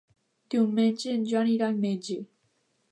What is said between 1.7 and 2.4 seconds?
al metge.